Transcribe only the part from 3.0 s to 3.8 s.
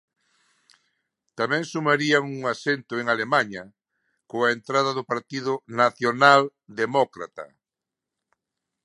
en Alemaña